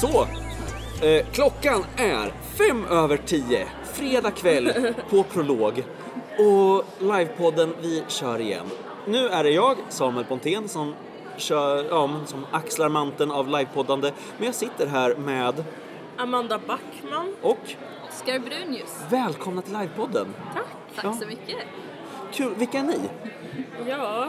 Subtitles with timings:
[0.00, 0.26] Så,
[1.06, 5.84] eh, klockan är fem över tio, fredag kväll på Prolog.
[6.38, 8.66] Och livepodden, vi kör igen.
[9.06, 10.94] Nu är det jag, Samuel Pontén, som,
[11.36, 14.12] kör, ja, som axlar manteln av livepoddande.
[14.36, 15.64] Men jag sitter här med,
[16.16, 17.34] Amanda Backman.
[17.42, 17.58] och
[18.08, 19.00] Oskar Brunius.
[19.10, 20.34] välkomna till livepodden.
[20.54, 20.64] Tack.
[20.94, 21.12] Tack Ja.
[21.20, 21.56] så mycket.
[22.32, 22.98] Kul, vilka är ni?
[23.88, 24.28] Ja.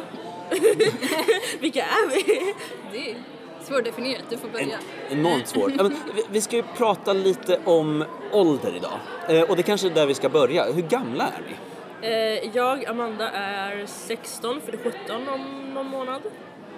[1.59, 2.54] Vilka är vi?
[2.92, 3.16] Det är
[3.70, 4.78] svårdefinierat, du får börja.
[5.09, 5.72] Enormt svårt.
[5.78, 9.00] Ja, men vi- vi ska ju prata lite om ålder idag.
[9.38, 10.64] Eh, och det kanske är där vi ska börja.
[10.72, 11.55] Hur gamla är ni?
[12.08, 16.22] Eh, jag, Amanda, är 16, för 17 om någon månad.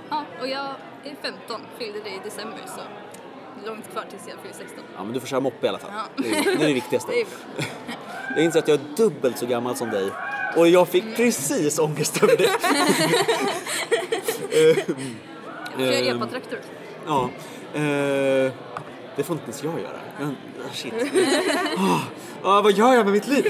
[0.09, 0.65] Ja, och jag
[1.03, 2.81] är 15, fyllde det i december så
[3.67, 4.83] långt kvar tills jag fyller 16.
[4.97, 5.91] Ja, men du får köra moppe i alla fall.
[5.93, 6.23] Ja.
[6.23, 7.11] Det, är, det är det viktigaste.
[7.15, 7.65] Det är bra.
[8.35, 10.09] Jag inser att jag är dubbelt så gammal som dig.
[10.57, 12.49] Och jag fick precis ångest över det.
[15.77, 16.59] Jag Ehm, epa-traktor?
[17.05, 17.29] Ja.
[17.73, 18.51] Eh,
[19.15, 19.99] det får inte ens jag göra.
[20.19, 20.93] Men, ah, shit.
[22.43, 23.45] Ah, ah, vad gör jag med mitt liv?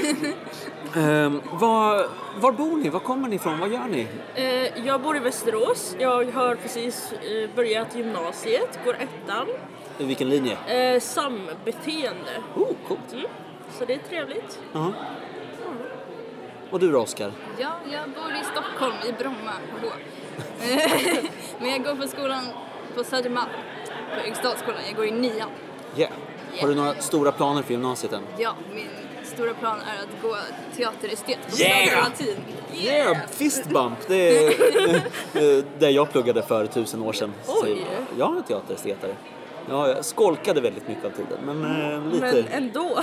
[0.96, 2.08] Eh, var,
[2.40, 2.88] var bor ni?
[2.88, 3.60] Var kommer ni ifrån?
[3.60, 4.06] Vad gör ni?
[4.34, 5.96] Eh, jag bor i Västerås.
[5.98, 9.46] Jag har precis eh, börjat gymnasiet, går ettan.
[9.98, 10.56] Vilken linje?
[10.66, 12.42] Eh, sambeteende.
[12.54, 13.12] Oh, coolt.
[13.12, 13.26] Mm.
[13.78, 14.60] Så det är trevligt.
[14.72, 14.92] Ja.
[16.70, 17.32] Och du då, Oskar?
[17.58, 19.52] Ja, jag bor i Stockholm, i Bromma.
[21.58, 22.44] Men jag går på skolan
[22.96, 23.50] på Södermalm,
[24.14, 24.80] på Eriksdalsskolan.
[24.86, 25.48] Jag går i nian.
[25.96, 26.12] Yeah.
[26.60, 28.22] Har du några stora planer för gymnasiet än?
[28.38, 28.88] Ja, min
[29.24, 30.36] stora plan är att gå
[30.76, 32.04] teaterestet på Yeah!
[32.04, 32.36] Latin.
[32.74, 33.16] Yeah!
[33.30, 33.98] Fistbump!
[34.08, 34.46] Det
[35.34, 37.32] är det jag pluggade för tusen år sedan.
[37.44, 37.86] Så Oj.
[38.18, 39.16] Jag är teaterestetare.
[39.68, 42.32] Ja, jag skolkade väldigt mycket av tiden, men eh, lite...
[42.32, 43.02] Men ändå,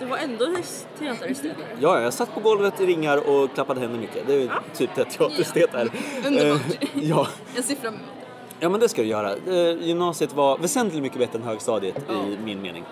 [0.00, 0.46] du var ändå
[0.98, 1.66] teaterestetare.
[1.80, 4.26] Ja, jag satt på golvet i ringar och klappade händer mycket.
[4.26, 5.90] Det är typ det teaterestet är.
[6.26, 6.60] Underbart.
[6.80, 7.26] Eh, ja.
[7.56, 8.17] Jag ser fram emot.
[8.60, 9.32] Ja, men det ska du göra.
[9.32, 12.84] Eh, Gymnasiet var väsentligt mycket bättre än högstadiet i min mening.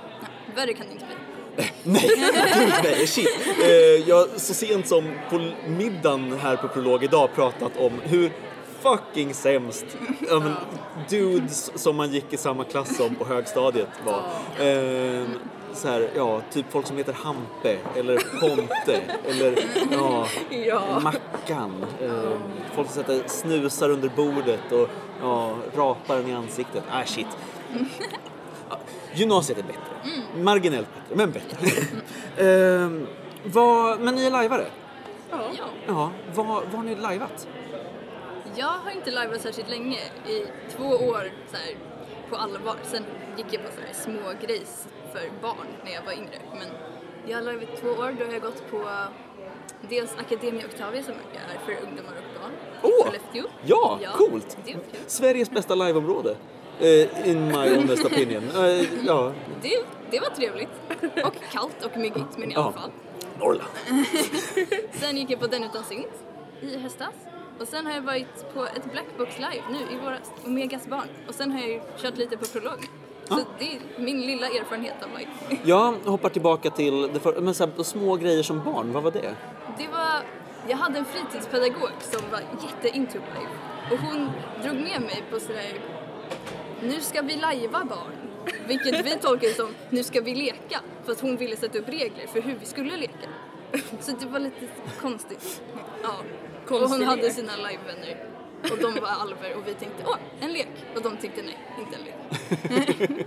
[0.56, 1.14] Värre kan det inte bli.
[1.82, 2.34] Nej, gud
[2.82, 3.28] nej, shit.
[3.64, 8.32] Eh, jag så sent som på middagen här på Prolog idag pratat om hur
[8.80, 9.86] fucking sämst
[10.28, 10.52] ja, men,
[11.08, 14.22] dudes som man gick i samma klass som på högstadiet var.
[14.66, 15.24] Eh,
[15.72, 19.58] så här, ja, typ folk som heter Hampe eller Ponte eller
[19.90, 20.26] ja,
[20.66, 21.00] Ja.
[21.00, 21.86] Mackan.
[22.02, 22.38] Eh,
[22.74, 24.88] folk som sätter snusar under bordet och
[25.22, 26.84] ja, rapar den i ansiktet.
[26.90, 27.26] Ah shit.
[28.70, 28.78] Ja,
[29.14, 30.22] Gymnasiet är bättre.
[30.42, 31.56] Marginellt bättre, men bättre.
[32.38, 33.06] Ehm,
[33.44, 34.66] vad, men ni är lajvare?
[35.30, 35.38] Ja.
[35.86, 36.10] Ja.
[36.34, 37.48] Vad vad har ni lajvat?
[38.54, 39.98] Jag har inte liveat särskilt länge,
[40.28, 40.46] i
[40.76, 41.76] två år så här,
[42.30, 42.76] på allvar.
[42.82, 43.04] Sen
[43.36, 46.38] gick jag på så här, små grejs för barn när jag var yngre.
[46.52, 46.68] Men
[47.26, 48.88] jag har i två år, då har jag gått på
[49.88, 53.04] dels Academia Octavia som är för ungdomar och barn i Åh!
[53.04, 53.44] Skellefteå.
[53.64, 54.56] Ja, coolt!
[55.06, 56.36] Sveriges bästa liveområde.
[56.80, 58.42] Eh, in my honest opinion.
[58.56, 59.32] Eh, ja,
[59.62, 60.68] Det, det var trevligt.
[61.24, 62.60] Och kallt och myggigt, men i Ja.
[62.62, 62.90] alla fall.
[63.38, 63.70] Norrland.
[64.92, 66.06] Sen gick jag på Den utan synt
[66.60, 67.12] i höstas.
[67.60, 71.08] Och sen har jag varit på ett Blackbox live nu i våra Omegas barn.
[71.28, 72.88] Och sen har jag kört lite på prolog.
[73.28, 75.60] Så det är min lilla erfarenhet av live.
[75.64, 79.10] Jag hoppar tillbaka till det för, men så här, små grejer som barn, vad var
[79.10, 79.34] det?
[79.78, 80.22] Det var,
[80.68, 83.50] jag hade en fritidspedagog som var jätte into live.
[83.90, 84.30] Och hon
[84.62, 85.80] drog med mig på sådär,
[86.82, 88.12] nu ska vi lajva barn.
[88.68, 90.80] Vilket vi tolkade som, nu ska vi leka.
[91.04, 93.28] För att hon ville sätta upp regler för hur vi skulle leka.
[94.00, 94.66] Så det var lite
[95.00, 95.62] konstigt.
[96.02, 96.08] Ja.
[96.08, 98.35] och hon Konstig hade sina livevänner.
[98.72, 100.68] Och de var alver och vi tänkte, åh, en lek.
[100.96, 103.26] Och de tyckte nej, inte en lek.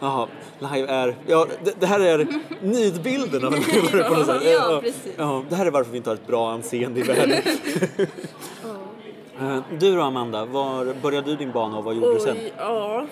[0.00, 0.28] Jaha,
[0.58, 1.16] live är...
[1.26, 2.26] Ja, det, det här är
[2.62, 4.42] nidbilden av en lajvare på något sätt.
[4.52, 5.12] Ja, precis.
[5.16, 7.42] Ja, det här är varför vi inte har ett bra anseende i världen.
[9.40, 12.36] Eh, Du då Amanda, var började du din bana och vad gjorde du sen?
[12.36, 13.06] Oj, ja.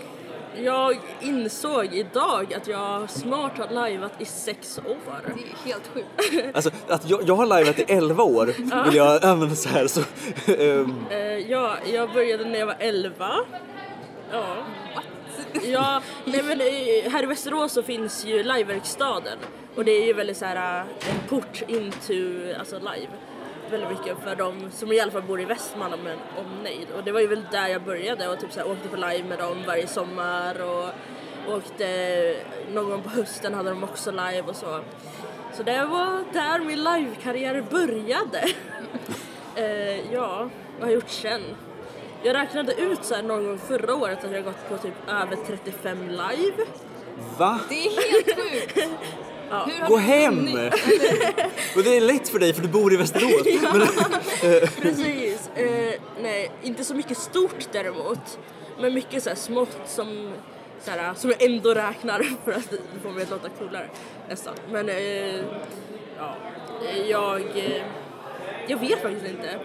[0.65, 5.21] Jag insåg idag att jag snart har lajvat i sex år.
[5.22, 6.56] Det är helt sjukt.
[6.56, 8.47] Alltså att jag, jag har liveat i 11 år
[8.84, 10.01] vill jag använda så här så...
[10.53, 11.19] ehm, Eh,
[11.51, 13.31] ja, jag började när jag var 11.
[14.33, 14.57] Ja.
[15.65, 16.60] Ja, nej men
[17.13, 19.39] här i Västerås så finns ju liveverkstaden
[19.77, 22.15] och det är ju väldigt så här eh, en port into
[22.59, 23.09] alltså live.
[23.71, 27.13] Väldigt mycket för de som i alla fall bor i Västmanland men omnejd och det
[27.13, 29.57] var ju väl där jag började och typ så här, åkte på live med dem
[29.66, 30.89] varje sommar och
[31.57, 32.36] åkte
[32.72, 34.80] någon gång på hösten hade de också live och så.
[35.53, 38.45] Så det var där min livekarriär började.
[39.57, 40.48] eh, ja,
[40.78, 41.42] vad har jag gjort sen?
[42.22, 45.36] Jag räknade ut så här någon gång förra året att jag gått på typ över
[45.47, 46.65] 35 live.
[47.39, 47.60] va?
[47.69, 48.91] Det är helt sjukt.
[49.51, 50.39] Har Gå hem!
[51.77, 53.47] Och det är lätt för dig för du bor i Västerås.
[53.72, 53.81] Men,
[54.83, 55.51] Precis.
[55.54, 58.39] Eh, nej, inte så mycket stort däremot.
[58.81, 60.33] Men mycket så här smått som
[60.81, 63.89] så här, som jag ändå räknar för att få mig att låta coolare
[64.28, 64.54] nästan.
[64.71, 65.41] Men eh,
[66.19, 66.37] ja,
[67.09, 67.83] jag, eh,
[68.69, 69.59] jag vet faktiskt inte.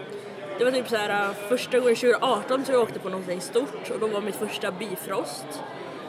[0.58, 4.00] Det var typ så här första gången 2018 så jag åkte på någonting stort och
[4.00, 5.46] då var mitt första Bifrost.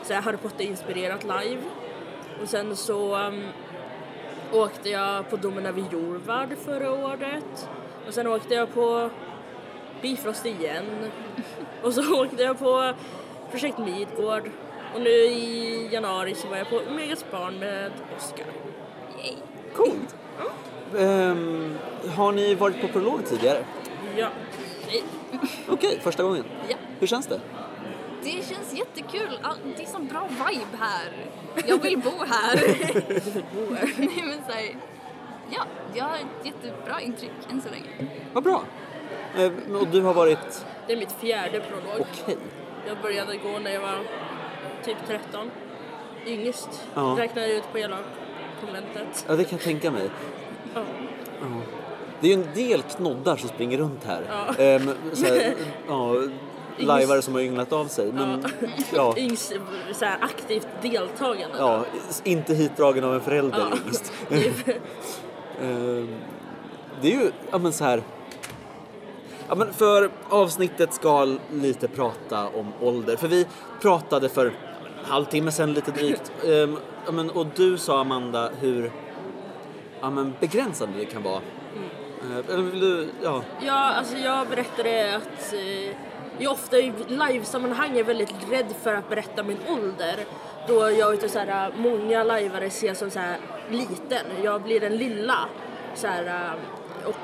[0.04, 1.62] Så jag Harry Potter-inspirerat live.
[2.42, 3.44] Och sen så um,
[4.54, 7.70] åkte jag på Domen över Jorvard förra året.
[8.08, 9.10] Och sen åkte jag på
[10.02, 10.86] Bifrost igen.
[11.84, 12.94] Och så åkte jag på
[13.52, 14.50] Projekt Midgård.
[14.94, 18.46] Och nu i januari så var jag på Omegas barn med Oscar.
[19.24, 19.36] Yay.
[19.76, 20.16] Coolt!
[20.98, 21.78] Ehm,
[22.16, 23.66] har ni varit på prolog tidigare?
[24.18, 24.28] Ja.
[24.88, 25.04] Nej.
[25.68, 26.44] Okej, första gången.
[26.70, 26.76] Ja.
[27.00, 27.40] Hur känns det?
[28.24, 29.40] Det känns jättekul.
[29.42, 31.26] All- Det är så bra vibe här.
[31.68, 32.56] Jag vill bo här.
[33.98, 34.76] Nej men så här,
[35.50, 38.12] ja, jag har ett jättebra intryck än så länge.
[38.34, 38.64] Vad bra!
[39.38, 40.66] Ehm, och du har varit...
[40.88, 42.08] Det är mitt fjärde prolog.
[42.24, 42.38] Okej.
[42.88, 44.00] Jag började gå när jag var
[44.86, 45.52] typ 13.
[46.26, 46.88] Yngst.
[46.96, 47.16] Ja.
[47.20, 47.98] Räknade ut på hela
[48.62, 49.26] konventet.
[49.28, 50.10] Ja, det kan jag tänka mig.
[50.76, 50.82] Ja.
[51.42, 51.48] Ja.
[52.20, 54.22] Det är ju en del knoddar som springer runt här.
[54.30, 54.64] Ja.
[54.64, 55.54] Ehm, så här
[55.88, 56.14] ja,
[56.78, 58.12] lajvare som har ynglat av sig.
[58.14, 58.46] Men,
[58.94, 59.14] ja.
[59.18, 59.54] Yngst
[59.94, 61.58] så här, aktivt deltagande.
[61.58, 61.86] Ja,
[62.24, 63.78] inte hitdragen av en förälder Ja.
[63.86, 64.14] yngst.
[65.62, 66.16] Ehm,
[67.02, 68.04] det är ju, ja men så här.
[69.50, 73.16] Ja, men för avsnittet ska lite prata om ålder.
[73.16, 73.48] För vi
[73.82, 74.54] pratade för en
[75.06, 76.32] halvtimme sedan lite drygt.
[76.48, 78.92] Ehm, ja, men, och du sa Amanda hur
[80.02, 81.42] ja, men begränsande det kan vara.
[82.24, 83.42] Ehm, eller vill du, ja.
[83.62, 85.96] Ja, alltså jag berättade att eh,
[86.40, 90.26] jag ofta i livesammanhang är väldigt rädd för att berätta min ålder.
[90.68, 93.38] Då jag vet så här, många lajvare ser som så här
[93.70, 94.26] liten.
[94.44, 95.38] Jag blir den lilla.
[95.96, 97.16] Så här, eh, och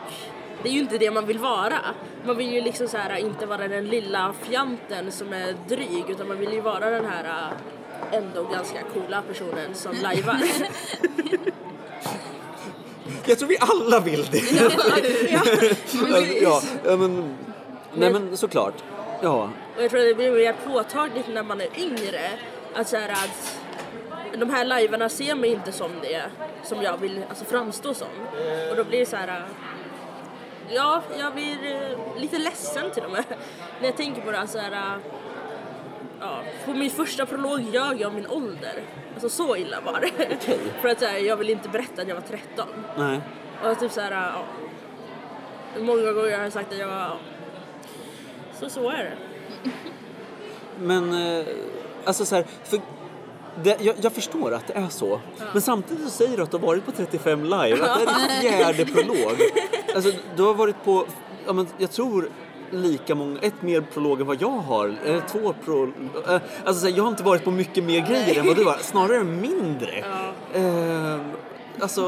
[0.64, 1.80] det är ju inte det man vill vara.
[2.26, 6.28] Man vill ju liksom så här, inte vara den lilla fjanten som är dryg utan
[6.28, 10.38] man vill ju vara den här eh, ändå ganska coola personen som lajvar.
[13.26, 14.42] Jag tror vi alla vill det.
[14.52, 14.72] ja.
[16.42, 17.36] ja, ja, men,
[17.94, 18.74] nej men såklart.
[19.22, 22.22] Ja, Och jag tror att det blir mer påtagligt när man är yngre.
[22.76, 23.60] Att, så här, att
[24.40, 26.24] de här livearna ser mig inte som det
[26.64, 28.08] som jag vill alltså, framstå som.
[28.70, 29.46] Och då blir det så här.
[30.70, 33.24] Ja, jag blir eh, lite ledsen till och med.
[33.80, 34.48] När jag tänker på det.
[34.48, 35.00] Så här,
[36.20, 38.82] ja, på min första prolog ljög jag min ålder.
[39.14, 40.38] Alltså så illa var det.
[40.82, 42.68] För att så här, jag vill inte berätta att jag var 13.
[42.98, 43.22] nej.
[43.64, 44.44] Och typ så här, ja.
[45.80, 47.18] Många gånger har jag sagt att jag var.
[48.60, 49.18] Så så är det.
[50.80, 51.46] Men eh,
[52.06, 52.80] alltså så här, för
[53.64, 55.20] det, jag, jag förstår att det är så.
[55.54, 58.42] Men samtidigt så säger du att du har varit på 35 live, att det är
[58.42, 59.38] din fjärde prolog.
[59.96, 61.06] Alltså du har varit på,
[61.48, 62.30] ja, men jag tror
[62.72, 64.96] lika många, ett mer prolog än vad jag har.
[65.06, 65.94] Eller två prolog.
[66.28, 68.66] Eh, alltså så här, jag har inte varit på mycket mer grejer än vad du
[68.66, 68.78] har.
[68.78, 70.04] Snarare mindre.
[70.54, 70.60] Ja.
[70.60, 71.20] Eh,
[71.80, 72.04] alltså,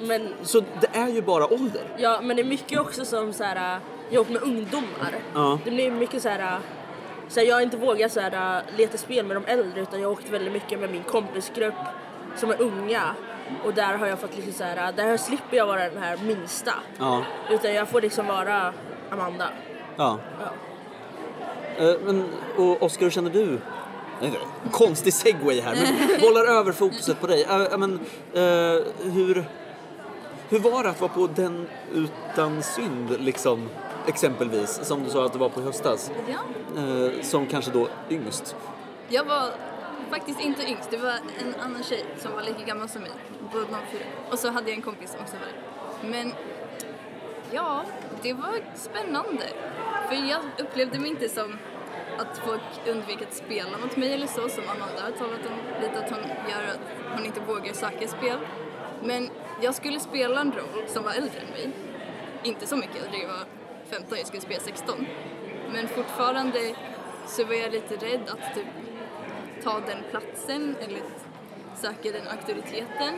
[0.00, 1.82] Men så det är ju bara ålder.
[1.98, 3.80] Ja, men det är mycket också som så här,
[4.16, 5.14] åker med ungdomar.
[5.34, 5.58] Ja.
[5.64, 6.58] Det blir mycket så här, äh,
[7.28, 10.00] så här jag har inte vågat så här, äh, leta spel med de äldre utan
[10.00, 11.74] jag har åkt väldigt mycket med min kompisgrupp
[12.36, 13.14] som är unga.
[13.64, 16.16] Och där har jag fått liksom så här, äh, där slipper jag vara den här
[16.16, 16.72] minsta.
[16.98, 17.22] Ja.
[17.50, 18.72] Utan jag får liksom vara
[19.10, 19.48] Amanda.
[19.96, 20.18] ja.
[20.40, 20.48] Ja.
[21.84, 22.24] Eh, Men,
[22.56, 23.58] och Oskar, hur känner du?
[24.70, 27.42] Konstig segway här, men bollar över fokuset på dig.
[27.42, 28.00] Eh, men,
[28.32, 29.44] eh, hur,
[30.48, 33.68] hur var det att vara på den utan synd, liksom,
[34.08, 36.38] exempelvis, som du sa att du var på höstas, Ja.
[36.82, 38.56] eh, som kanske då yngst?
[39.08, 39.50] Jag var
[40.10, 43.10] faktiskt inte yngst, det var en annan tjej som var lika gammal som mig,
[43.52, 43.70] på 04.
[44.30, 46.08] Och så hade jag en kompis som också var det.
[46.08, 46.32] Men
[47.50, 47.82] ja,
[48.22, 49.44] det var spännande.
[50.08, 51.58] För jag upplevde mig inte som
[52.18, 55.98] att folk undvek att spela mot mig eller så, som Amanda har talat om lite
[56.04, 56.80] att hon gör att
[57.16, 58.38] hon inte vågar söka spel.
[59.02, 61.70] Men jag skulle spela en roll som var äldre än mig.
[62.42, 63.44] Inte så mycket äldre, jag var
[63.90, 65.06] 15, jag skulle spela 16.
[65.72, 66.74] Men fortfarande
[67.26, 68.66] så var jag lite rädd att typ
[69.62, 71.00] ta den platsen eller
[71.76, 73.14] söka den auktoriteten.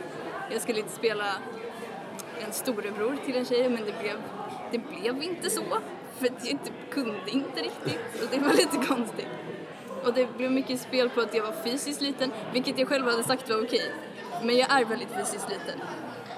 [0.51, 1.25] Jag skulle inte spela
[2.45, 4.17] en storebror till en tjej men det blev,
[4.71, 5.63] det blev inte så.
[6.17, 9.27] För att jag typ kunde inte riktigt och det var lite konstigt.
[10.03, 13.23] Och det blev mycket spel på att jag var fysiskt liten, vilket jag själv hade
[13.23, 13.91] sagt var okej.
[14.43, 15.81] Men jag är väldigt fysiskt liten.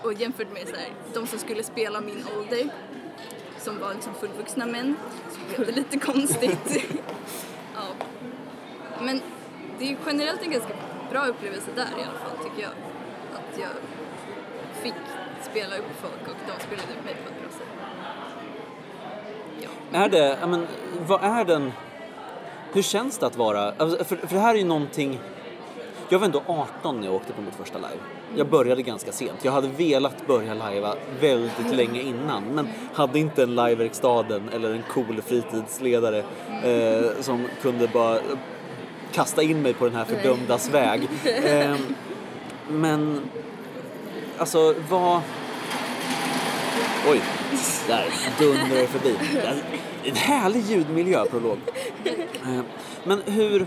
[0.04, 2.70] Och jämfört med så här, de som skulle spela min ålder,
[3.64, 4.96] som var liksom fullvuxna män,
[5.32, 6.86] så blev det lite konstigt.
[7.76, 8.06] ja.
[9.02, 9.22] Men
[9.80, 10.74] det är generellt en ganska
[11.12, 12.72] bra upplevelse där i alla fall tycker jag.
[13.34, 13.70] Att jag
[14.84, 14.94] fick
[15.42, 17.68] spela upp folk och de spelade upp mig på ett bra sätt.
[19.62, 20.00] Ja.
[20.00, 20.68] Är det, ja, men,
[21.08, 21.72] vad är den,
[22.74, 25.20] hur känns det att vara, alltså, för, för det här är ju någonting,
[26.10, 28.00] jag var ändå 18 när jag åkte på mitt första live.
[28.36, 29.40] Jag började ganska sent.
[29.42, 34.84] Jag hade velat börja lajva väldigt länge innan men hade inte en liveverkstaden eller en
[34.94, 36.24] cool fritidsledare
[36.64, 38.20] eh, som kunde bara
[39.12, 41.08] kasta in mig på den här fördömdas väg.
[41.46, 41.76] Eh,
[42.70, 43.22] men
[44.38, 45.22] alltså vad...
[47.12, 47.22] Oj,
[47.88, 48.06] där
[48.40, 49.16] dundrar det förbi.
[50.04, 51.58] En härlig ljudmiljö, prolog.
[52.44, 52.60] Eh,
[53.04, 53.66] men hur...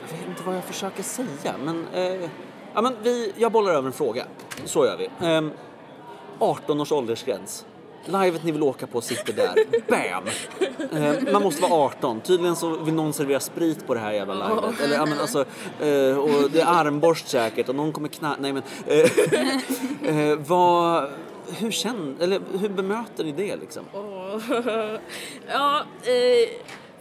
[0.00, 1.86] Jag vet inte vad jag försöker säga, men...
[1.94, 2.30] Eh,
[2.76, 4.26] ja, men vi, jag bollar över en fråga.
[4.64, 5.26] Så gör vi.
[5.26, 5.42] Eh,
[6.38, 7.66] 18 års åldersgräns.
[8.04, 9.54] Livet ni vill åka på sitter där.
[9.88, 10.24] Bam!
[11.02, 12.20] Eh, man måste vara 18.
[12.20, 14.80] Tydligen så vill någon servera sprit på det här jävla livet.
[14.80, 15.40] Eller, ja, men alltså,
[15.80, 18.36] eh, och det är armborst säkert och någon kommer knä...
[18.38, 18.62] Nej men...
[18.86, 21.08] Eh, eh, vad...
[21.58, 22.22] Hur känner...
[22.22, 23.84] Eller hur bemöter ni det liksom?
[25.48, 26.48] ja, eh,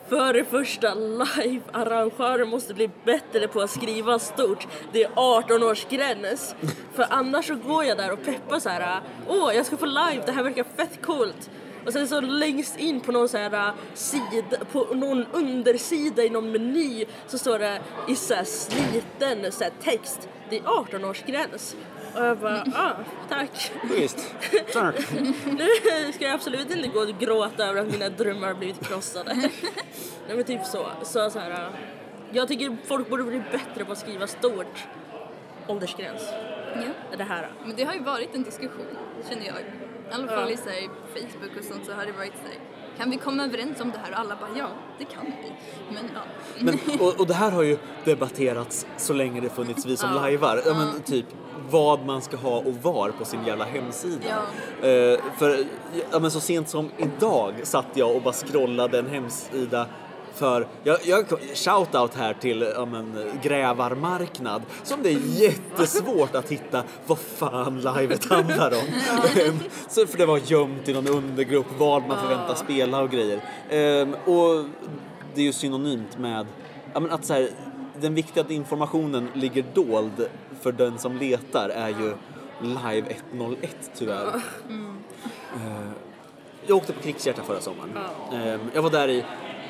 [0.10, 4.68] för det första, live-arrangörer måste bli bättre på att skriva stort.
[4.92, 6.56] Det är 18-årsgräns.
[6.94, 9.02] För annars så går jag där och peppar så här.
[9.28, 11.50] åh jag ska få live, det här verkar fett coolt.
[11.86, 16.52] Och sen så längst in på någon så här sida, på någon undersida i någon
[16.52, 21.76] meny så står det i så här sliten så här text, det är 18-årsgräns.
[22.16, 22.92] Och jag bara, ah,
[23.30, 23.72] tack.
[23.90, 24.36] Visst,
[24.74, 24.96] tack.
[25.46, 29.36] Nu ska jag absolut inte gå och gråta över att mina drömmar blivit krossade.
[30.28, 30.88] Nej men typ så.
[31.04, 31.70] Så, så här,
[32.32, 34.88] jag tycker folk borde bli bättre på att skriva stort
[35.68, 36.22] åldersgräns.
[36.76, 37.18] Ja.
[37.18, 37.52] Det här.
[37.66, 38.98] Men det har ju varit en diskussion,
[39.30, 39.56] känner jag.
[39.60, 40.50] I alla fall Ja.
[40.50, 40.82] i så här,
[41.14, 42.60] Facebook och sånt så har det varit så här,
[42.98, 44.12] kan vi komma överens om det här?
[44.12, 45.52] Och alla bara, ja, det kan vi.
[45.96, 46.22] Men ja.
[46.60, 50.22] Men, och, och det här har ju debatterats så länge det funnits vi som Ja.
[50.22, 50.62] lajvar.
[50.66, 51.26] Ja, men, typ
[51.70, 54.24] vad man ska ha och var på sin jävla hemsida.
[54.82, 54.88] Ja.
[54.88, 55.58] Eh, för
[56.12, 59.86] ja, men så sent som idag satt jag och bara scrollade en hemsida
[60.36, 66.84] för, jag, jag, shoutout här till ja, men, grävarmarknad som det är jättesvårt att hitta
[67.06, 68.88] vad fan livet handlar om.
[69.42, 73.42] Ehm, så, för det var gömt i någon undergrupp vad man förväntas spela och grejer.
[73.70, 74.66] Ehm, och
[75.34, 76.48] det är ju synonymt med
[76.94, 77.50] ja, men att så här,
[78.02, 80.28] den viktiga informationen ligger dold
[80.62, 82.14] för den som letar är ju
[82.62, 84.28] Live 101 tyvärr.
[84.28, 85.90] Eh,
[86.68, 87.98] jag åkte på Krigshjärta förra sommaren.
[88.74, 89.24] Jag var där i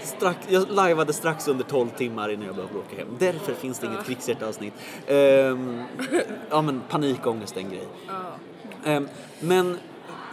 [0.05, 3.07] strax, jag lajvade strax under 12 timmar innan jag behövde åka hem.
[3.19, 4.74] Därför finns det inget Krigshjärta-avsnitt.
[5.07, 5.17] Eh,
[6.50, 7.88] ja men panikångest är en grej.
[8.85, 9.01] Eh,
[9.39, 9.77] men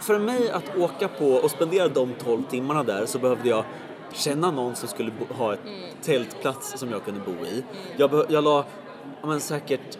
[0.01, 3.63] för mig att åka på och spendera de 12 timmarna där så behövde jag
[4.13, 5.59] känna någon som skulle ha ett
[6.01, 7.63] tältplats som jag kunde bo i.
[7.97, 8.65] Jag, be, jag la
[9.21, 9.97] ja, men säkert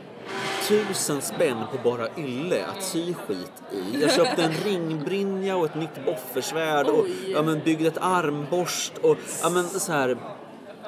[0.68, 4.02] tusen spänn på bara ylle att sy skit i.
[4.02, 7.32] Jag köpte en ringbrynja och ett nytt boffersvärd och Oj.
[7.34, 10.18] ja, men byggde ett armborst och ja, men så här.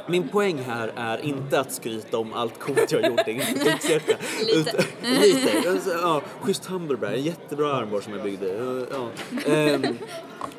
[0.08, 4.02] Min poäng här är inte att skryta om allt coolt jag gjort inför.
[4.56, 4.86] Lite.
[5.22, 5.70] Lite.
[5.70, 8.86] Alltså, Ja, schysst Humberberg, en jättebra armborst som jag byggde.
[8.92, 9.10] Ja.
[9.54, 9.98] Ehm,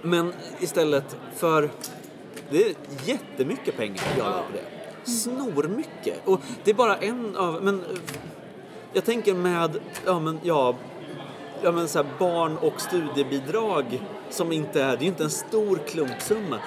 [0.03, 1.71] men istället för...
[2.51, 5.11] Det är jättemycket pengar jag la på det.
[5.11, 6.21] Snormycket.
[6.25, 7.63] Och det är bara en av...
[7.63, 7.85] Men
[8.97, 10.75] jag tänker med, ja men ja,
[11.62, 15.31] ja men så här barn och studiebidrag som inte är, det är ju inte en
[15.31, 16.59] stor klumpsumma.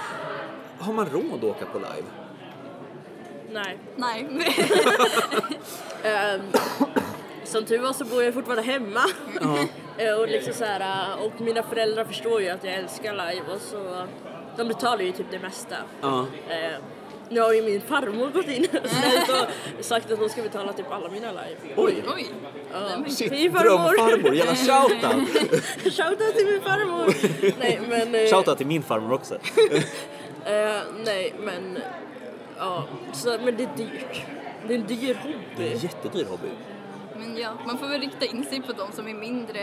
[0.80, 2.08] Har man råd att åka på live?
[3.52, 3.78] Nej.
[3.96, 4.28] Nej.
[6.04, 6.42] Ehm,
[7.44, 9.02] som tur var så bor jag fortfarande hemma.
[9.98, 13.54] Eh, och, liksom så här, eh, och mina föräldrar förstår ju att jag älskar live
[13.56, 14.08] och så
[14.58, 15.76] de betalar ju typ det mesta.
[16.02, 16.26] Ja.
[16.50, 16.82] Eh,
[17.30, 18.68] nu har ju min farmor gått in
[19.80, 21.74] och sagt att hon ska betala typ alla mina live.
[21.78, 22.04] Oj!
[22.16, 22.26] Oj.
[22.74, 23.10] Ja.
[23.10, 23.64] Shit, Fin farmor.
[23.98, 25.30] drömfarmor, jävla shoutout!
[25.94, 27.14] Shoutout till min farmor!
[27.60, 28.16] nej men...
[28.16, 29.36] eh, Shoutout till min farmor också.
[30.46, 31.78] eh, nej men...
[32.58, 32.84] Ja,
[33.14, 34.22] så, men det är dyrt.
[34.68, 34.98] Det är en dyr
[35.58, 35.72] Det är hobby.
[35.74, 36.48] en jättedyr hobby.
[37.16, 39.60] Men ja, man får väl rikta in sig på de som är mindre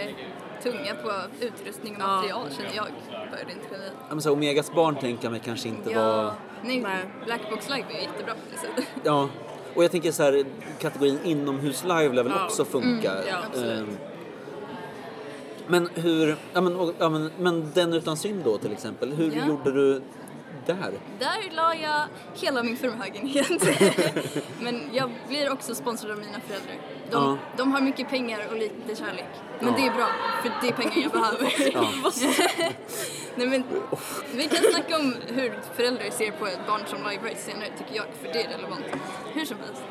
[0.62, 2.06] tunga på utrustning och Ja.
[2.06, 2.86] material känner jag.
[3.30, 3.92] För rent generellt.
[4.08, 6.02] Ja, men så Omegas barn tänker mig kanske inte var...
[6.24, 6.98] Ja, nej, Nej.
[7.26, 8.84] Blackbox Live är jättebra på det sättet.
[9.04, 9.28] Ja.
[9.74, 10.44] Och jag tänker så här,
[10.78, 12.44] kategorin inomhus-live lär väl Ja.
[12.44, 13.12] också funka.
[13.12, 13.78] Mm, ja, absolut.
[13.88, 13.96] Ehm,
[15.68, 19.46] Men hur, ja men, ja men, men den utan synd då till exempel, hur Ja.
[19.46, 20.02] gjorde du
[20.66, 20.92] där?
[21.18, 22.02] Där la jag
[22.34, 23.62] hela min förmögenhet.
[24.60, 26.76] Men jag blir också sponsrad av mina föräldrar.
[27.10, 27.38] De, Ja.
[27.56, 29.28] de har mycket pengar och lite kärlek.
[29.60, 29.74] Men Ja.
[29.78, 30.08] det är bra,
[30.42, 31.52] för det är pengar jag behöver.
[31.72, 32.10] Ja.
[33.38, 33.64] Nej, men,
[34.34, 38.04] vi kan snacka om hur föräldrar ser på ett barn som live senare tycker jag,
[38.22, 38.84] för det är relevant.
[39.34, 39.82] Hur som helst.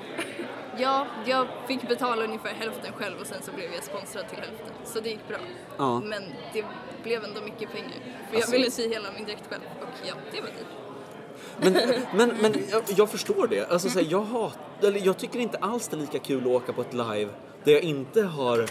[0.77, 4.73] Ja, jag fick betala ungefär hälften själv och sen så blev jag sponsrad till hälften.
[4.85, 5.37] Så det gick bra.
[5.77, 5.99] Ja.
[5.99, 6.65] Men det
[7.03, 7.91] blev ändå mycket pengar.
[8.29, 10.67] För Alltså- jag ville sy hela min dräkt själv och ja, det var dyrt.
[11.57, 11.73] Men,
[12.29, 13.71] men, men jag, jag förstår det.
[13.71, 16.47] Alltså, så här, jag, hat, eller, jag tycker inte alls det är lika kul att
[16.47, 17.29] åka på ett live
[17.63, 18.65] där jag inte har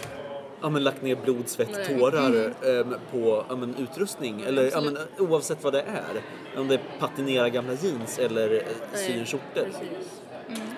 [0.61, 4.41] ja, men, lagt ner blod, svett, tårar em, på ja, men, utrustning.
[4.41, 6.21] Eller ja, men, oavsett vad det är.
[6.59, 9.43] Om det är patinera gamla jeans eller eh, sy en skjorta.
[9.53, 10.21] Precis.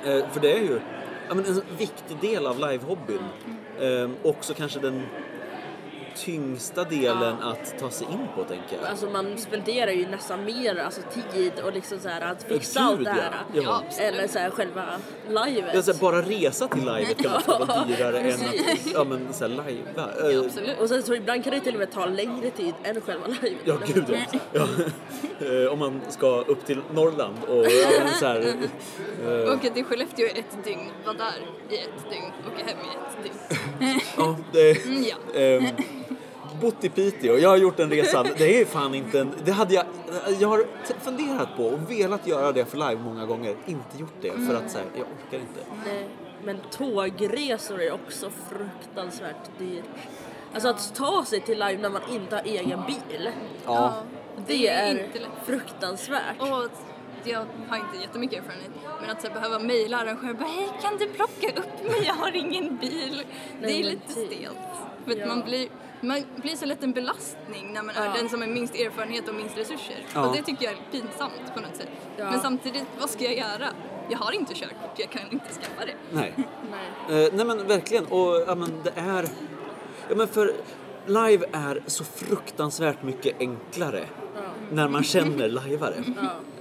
[0.05, 0.79] Eh, för det är ju
[1.27, 3.23] ja, men en viktig del av livehobbyn.
[3.79, 5.03] Eh, också kanske den
[6.25, 8.89] tyngsta delen att ta sig in på, tänker jag.
[8.89, 11.01] Alltså man spenderar ju nästan mer alltså,
[11.33, 13.31] tid och liksom så här att fixa Ja, allt det här.
[13.53, 13.61] ja.
[13.63, 13.83] Ja.
[14.03, 14.83] Eller så här, själva
[15.45, 15.85] livet.
[15.85, 17.31] Säger, bara resa till livet kan
[17.67, 19.83] vara dyrare än att ja, men, så här, livea.
[19.95, 20.79] Ja, Eh, absolut.
[20.79, 23.57] Och sen så ibland kan det till och med ta längre tid än själva livet.
[23.65, 24.39] Ja, gud ja.
[24.53, 24.67] ja.
[25.47, 28.55] Eh, Om man ska upp till Norrland och ja, så här,
[29.25, 31.33] eh, Åka till Skellefteå i ett dygn, vara där
[31.69, 33.99] i ett dygn, åka hem i ett dygn.
[34.17, 35.39] ja, det, Mm, ja.
[35.39, 35.65] ehm,
[36.61, 38.27] bott i Piteå, jag har gjort den resan.
[38.37, 39.85] Det är fan inte en, det hade jag,
[40.39, 40.65] jag har
[40.99, 43.55] funderat på och velat göra det för live många gånger.
[43.65, 45.59] Inte gjort det för att så här, jag orkar inte.
[45.85, 46.07] Nej,
[46.43, 49.83] Men tågresor är också fruktansvärt dyrt.
[50.53, 53.29] Alltså att ta sig till live när man inte har egen bil.
[53.65, 53.93] Ja.
[54.47, 55.07] Det är
[55.45, 56.39] fruktansvärt.
[56.39, 56.69] Och
[57.23, 58.71] jag har inte jättemycket erfarenhet,
[59.01, 62.13] men att så här, behöva mejla arrangörer bara hej kan du plocka upp mig, jag
[62.13, 63.23] har ingen bil.
[63.61, 64.27] det Nej, är men lite typ.
[64.27, 64.57] stelt.
[65.07, 65.25] För att Ja.
[65.27, 65.67] man blir,
[66.01, 68.13] man blir så lätt en belastning när man är Ja.
[68.13, 70.05] den som har minst erfarenhet och minst resurser.
[70.13, 70.27] Ja.
[70.27, 71.89] Och det tycker jag är pinsamt på något sätt.
[72.17, 72.31] Ja.
[72.31, 73.67] Men samtidigt, vad ska jag göra?
[74.09, 75.93] Jag har inte körkort, jag kan inte skaffa det.
[76.11, 76.33] Nej.
[77.07, 77.25] Nej.
[77.25, 78.05] Eh, nej men verkligen.
[78.05, 79.27] Och ja, men det är...
[80.09, 80.53] Ja men för
[81.05, 84.03] live är så fruktansvärt mycket enklare
[84.71, 85.95] när man känner lajvare.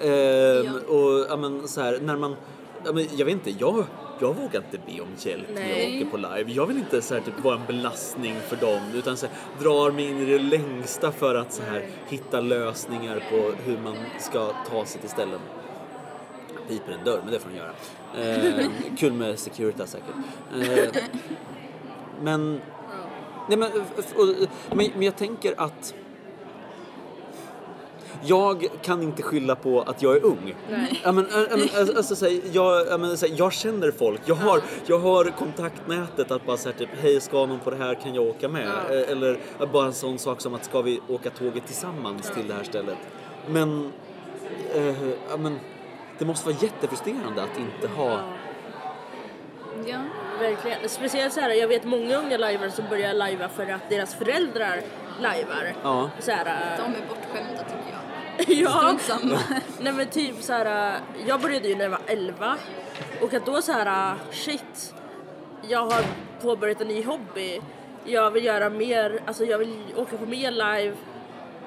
[0.01, 2.37] Ehm, och ja men så här, när man...
[2.85, 3.85] Ja, men, jag vet inte, jag,
[4.21, 5.97] jag vågar inte be om hjälp när jag Nej.
[5.97, 6.53] åker på live.
[6.53, 9.91] Jag vill inte så här, typ, vara en belastning för dem utan så här, drar
[9.91, 14.53] mig in i det längsta för att så här, hitta lösningar på hur man ska
[14.71, 15.41] ta sig till ställen
[16.69, 17.73] piper en dörr, men det får de göra.
[18.19, 18.67] Eh,
[18.99, 20.15] kul med Securitas säkert.
[20.55, 21.03] Eh,
[22.23, 22.61] men,
[23.49, 23.71] nej men,
[24.17, 25.95] och, men, men jag tänker att
[28.23, 30.55] jag kan inte skylla på att jag är ung.
[30.71, 31.01] Nej.
[31.05, 33.91] Ja, men, ja, men, alltså, alltså, så här, jag, ja, men, så här, jag känner
[33.91, 37.77] folk, jag har, jag har kontaktnätet att bara säga typ hej ska någon på det
[37.77, 38.71] här kan jag åka med?
[38.89, 38.95] Ja.
[38.95, 39.39] Eller
[39.73, 42.97] bara en sån sak som att ska vi åka tåget tillsammans till det här stället?
[43.49, 43.93] Men,
[44.75, 45.59] eh, ja, men
[46.19, 48.23] det måste vara jättefrustrerande att inte ha Ja,
[49.87, 49.99] Ja.
[50.41, 50.89] verkligen.
[50.89, 54.81] Speciellt så här, jag vet många unga lajvare som börjar lajva för att deras föräldrar
[55.21, 55.73] lajvar.
[55.83, 56.11] Ja.
[56.21, 58.01] Så här, De är bortskämda tycker jag.
[58.47, 58.71] ja.
[58.71, 59.39] Strunt samma.
[59.81, 62.57] Nej men typ så här, jag började ju när jag var 11
[63.21, 64.95] och att då så här, shit,
[65.69, 66.05] jag har
[66.43, 67.61] påbörjat en ny hobby.
[68.05, 70.97] Jag vill göra mer, alltså jag vill åka på mer live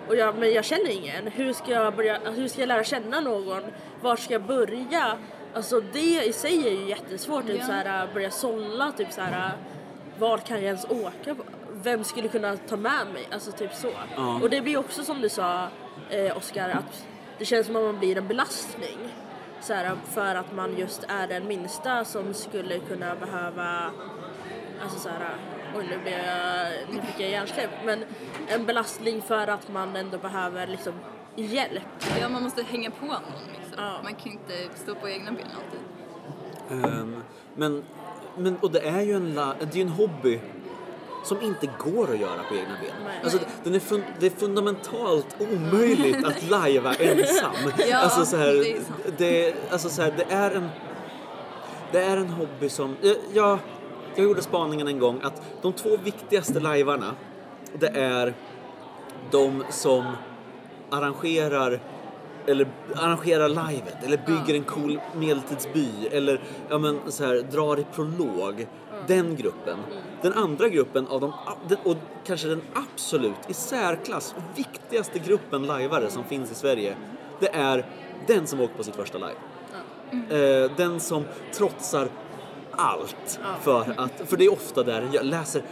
[0.08, 1.28] och jag, men jag känner ingen.
[1.28, 3.64] Hur ska jag börja, hur ska jag lära känna någon?
[4.02, 5.18] Var ska jag börja?
[5.54, 7.66] Alltså det i sig är ju jättesvårt, typ Ja.
[7.66, 9.52] så här, börja sålla, typ så här,
[10.20, 11.36] var kan jag ens åka?
[11.72, 13.28] Vem skulle kunna ta med mig?
[13.32, 13.92] Alltså typ så.
[14.16, 14.40] Ja.
[14.42, 15.68] Och det blir också som du sa
[16.10, 17.06] eh, Oskar, att
[17.38, 18.98] det känns som att man blir en belastning.
[19.62, 23.92] Så här, för att man just är den minsta som skulle kunna behöva,
[24.84, 25.36] alltså så här,
[25.76, 28.04] oj nu, blev jag, nu fick jag hjärnsläpp, men
[28.48, 30.94] en belastning för att man ändå behöver liksom
[31.36, 31.84] hjälp.
[32.22, 33.22] Ja, man måste hänga på någon
[33.54, 33.74] liksom.
[33.78, 34.00] Ja.
[34.04, 35.80] Man kan ju inte stå på egna ben alltid.
[36.86, 37.24] Ehm,
[37.56, 37.84] men,
[38.38, 40.42] men, och det är ju en, det är ju en hobby
[41.24, 42.92] som inte går att göra på egna ben.
[43.06, 43.20] Nej.
[43.24, 47.52] Alltså, den är fun, det är fundamentalt omöjligt att lajva ensam.
[47.90, 49.18] Ja, alltså, så här, det är sant.
[49.18, 50.70] det, alltså, så här, det är en
[51.92, 53.60] det är en hobby som, jag, jag,
[54.16, 57.16] jag gjorde spaningen en gång att de två viktigaste lajvarna
[57.80, 58.34] det är
[59.32, 60.06] de som
[60.90, 61.80] arrangerar
[62.46, 67.86] eller arrangerar livet eller bygger en cool medeltidsby eller ja, men, så här, drar i
[67.96, 68.68] prolog.
[69.08, 69.80] Den gruppen.
[70.22, 71.34] Den andra gruppen av de,
[71.84, 76.96] och kanske den absolut i särklass viktigaste gruppen lajvare som finns i Sverige.
[77.40, 77.86] Det är
[78.28, 79.36] den som åkt på sitt första live.
[80.12, 82.08] Eh, den som trotsar
[82.72, 85.64] allt för att, för det är ofta där jag läser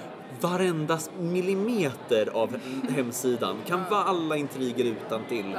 [0.41, 2.57] varenda millimeter av
[2.89, 5.57] hemsidan, kan vara alla intriger utan till.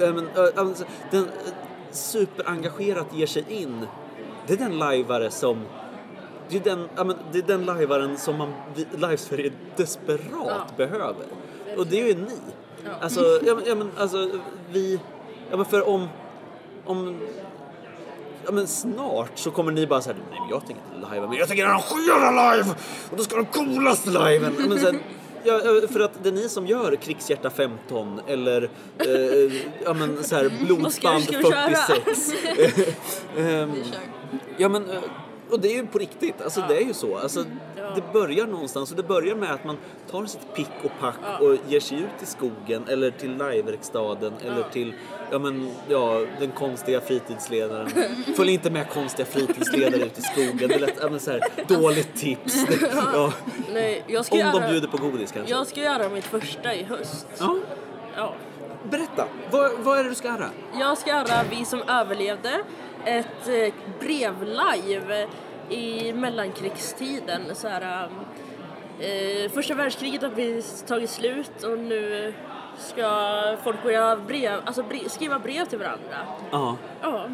[0.00, 1.28] Eh, eh, alltså, den
[1.90, 3.86] superengagerat ger sig in.
[4.46, 5.62] Det är den lajvare som
[6.48, 8.52] det är den, ja, men, det är den lajvaren som man,
[8.96, 10.66] Live-Sverige desperat Ja.
[10.76, 11.26] behöver.
[11.76, 12.38] Och det är ju ni.
[13.00, 14.30] Alltså, ja, men, ja, men, alltså,
[14.72, 15.00] vi...
[15.50, 16.08] Ja, men för om...
[16.84, 17.16] om
[18.44, 21.38] ja, men snart så kommer ni bara säga nej men jag tänker inte live men
[21.38, 22.70] jag tänker arrangera live!
[23.10, 24.54] Och då ska de coolaste liven!
[24.58, 24.98] Ja, men sen,
[25.44, 29.52] Ja, ja, för att det är ni som gör Krigshjärta 15 eller eh,
[29.84, 31.76] ja, men, så här, Blodsband Ska vi köra?
[31.76, 32.32] 46.
[33.38, 34.00] Ehm, Vi kör.
[34.56, 34.98] Ja men, eh,
[35.50, 37.18] och det är ju på riktigt, alltså det är ju så.
[37.18, 37.44] Alltså,
[37.94, 39.76] Det börjar någonstans och det börjar med att man
[40.10, 44.62] tar sitt pick och pack och ger sig ut i skogen eller till liveverkstaden eller
[44.62, 44.94] till
[45.30, 47.90] ja, men, ja, den konstiga fritidsledaren.
[48.36, 50.68] Följ inte med konstiga fritidsledare ut i skogen.
[50.68, 52.66] Det ja, men, så här, dåligt tips.
[52.92, 53.32] Ja,
[53.72, 55.54] Nej, jag ska om göra, de bjuder på godis kanske.
[55.54, 57.26] Jag ska göra mitt första i höst.
[57.38, 57.56] Ja,
[58.16, 58.34] Ja.
[58.90, 60.50] berätta, vad, vad är det du ska göra?
[60.80, 62.62] Jag ska göra Vi som överlevde,
[63.06, 65.26] ett eh, brevlive
[65.68, 67.54] i mellankrigstiden.
[67.54, 68.08] Så här,
[69.00, 72.34] eh, första världskriget har precis tagit slut och nu
[72.78, 76.16] ska folk börja brev, alltså bre, skriva brev till varandra.
[76.50, 76.76] Ja.
[77.02, 77.28] Ja,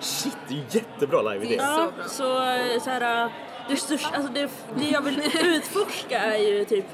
[0.00, 1.54] Shit, det är ju jättebra live-idé.
[1.58, 3.30] Ja så så, eh, så här, eh,
[3.68, 6.86] det, största, alltså det, det jag vill utforska är ju typ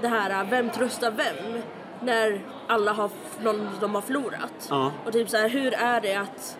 [0.00, 1.62] det här vem tröstar vem
[2.00, 4.66] när alla har, någon de har förlorat.
[4.70, 4.92] Ja.
[5.06, 6.58] Och typ så här, hur är det att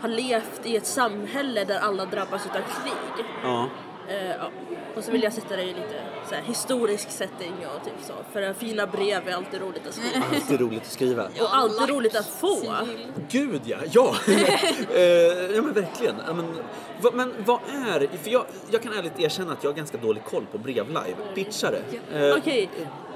[0.00, 3.26] ha levt i ett samhälle där alla drabbas utav krig?
[3.42, 3.68] Ja.
[4.08, 4.50] Eh, ja.
[4.96, 8.12] Och så vill jag sätta det i lite så här, historisk setting och typ så.
[8.32, 10.26] För fina brev är alltid roligt att skriva.
[10.34, 11.24] Alltid roligt att skriva.
[11.40, 12.76] Och alltid roligt att få.
[13.30, 14.14] Gud ja, ja!
[14.94, 15.02] Eh,
[15.54, 16.14] ja men verkligen.
[16.26, 16.56] Ja, men,
[17.00, 20.24] vad, men vad är, för jag, jag kan ärligt erkänna att jag har ganska dålig
[20.24, 21.16] koll på brevlive.
[21.34, 21.82] Pitcha det.
[22.28, 22.70] Eh, Okej,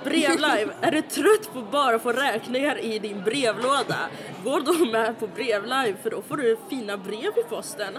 [0.05, 0.73] brevlive.
[0.81, 3.99] Är du trött på bara få räkningar i din brevlåda?
[4.45, 7.99] Gå då med på brevlive för då får du fina brev i posten.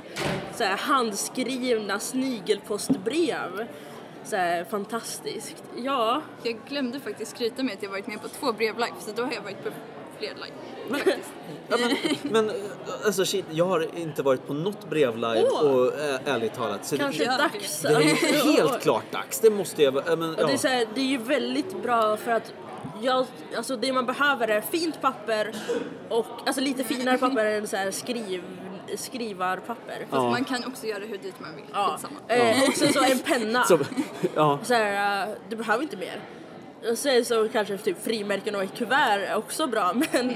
[0.53, 3.67] Så här handskrivna snigelpostbrev.
[4.23, 5.63] Så här, fantastiskt.
[5.77, 9.23] Ja, Jag glömde faktiskt skryta med att jag varit med på två brevlive, så då
[9.23, 9.69] har jag varit på
[10.21, 10.55] fler live.
[11.03, 11.31] Faktiskt.
[11.69, 11.97] Ja, men,
[12.31, 12.55] men eh,
[13.05, 15.61] alltså shit, jag har inte varit på något brevlive Åh.
[15.61, 17.81] och äh, ärligt talat så kanske Ja, dags.
[17.81, 19.39] det, det är helt klart dags.
[19.39, 20.57] Det måste jag, äh, men, Och det, är ja.
[20.57, 22.53] så här, det är ju väldigt bra för att
[23.01, 23.25] jag,
[23.57, 25.55] alltså det man behöver är fint papper
[26.09, 28.43] och alltså lite finare papper än så här skriv,
[28.95, 29.97] skrivarpapper.
[29.99, 30.29] Fast Ja.
[30.29, 31.65] man kan också göra det hur dyrt man vill.
[31.73, 31.99] Ja.
[32.27, 33.63] Eh, och sen så en penna.
[33.63, 33.79] Så,
[34.35, 34.59] ja.
[34.63, 36.21] Så här, eh, du behöver inte mer.
[36.89, 40.27] Och sen så kanske typ frimärken och ett kuvert är också bra men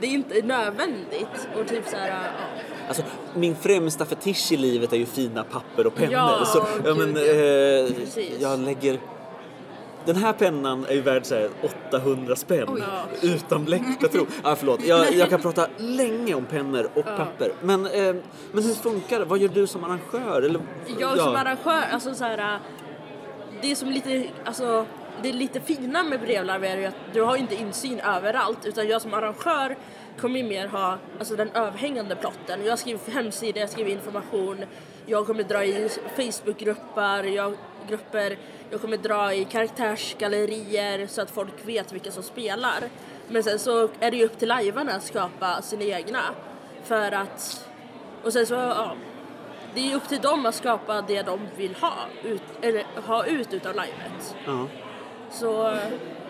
[0.00, 1.48] det är inte nödvändigt.
[1.60, 2.16] Och typ så här, ja.
[2.88, 3.02] Alltså,
[3.34, 6.12] min främsta fetisch i livet är ju fina papper och pennor.
[6.12, 7.22] Ja, så, ja, men, ja.
[7.22, 8.98] eh, jag lägger...
[10.06, 11.48] Den här pennan är ju värd så här
[11.90, 12.82] 800 spänn Oj.
[13.22, 14.26] utan bläckpetron.
[14.42, 17.52] Ah, förlåt, jag, jag kan prata länge om pennor och papper.
[17.62, 18.14] Men, eh,
[18.52, 19.24] men hur funkar det?
[19.24, 20.42] Vad gör du som arrangör?
[20.42, 20.60] Eller,
[20.98, 21.38] Jag som ja.
[21.38, 22.58] arrangör, alltså så här,
[23.62, 24.86] det är som lite, alltså
[25.22, 28.88] det är lite fina med brevlarv är ju att du har inte insyn överallt utan
[28.88, 29.76] jag som arrangör
[30.20, 32.64] kommer ju mer ha alltså den överhängande plotten.
[32.64, 34.64] Jag skriver hemsida, jag skriver information,
[35.06, 37.54] jag kommer dra i Facebookgrupper, jag,
[37.88, 38.38] grupper,
[38.70, 42.84] jag kommer dra i karaktärsgallerier så att folk vet vilka som spelar.
[43.28, 46.20] Men sen så är det ju upp till lajvarna att skapa sina egna.
[46.84, 47.68] För att,
[48.24, 48.96] och sen så, ja,
[49.74, 53.26] det är ju upp till dem att skapa det de vill ha ut, eller ha
[53.26, 54.36] ut utav livet.
[54.46, 54.66] Ja.
[55.34, 55.78] Så,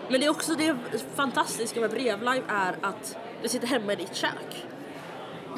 [0.09, 0.75] men det är också det
[1.15, 4.65] fantastiska med brevlive är att du sitter hemma i ditt kök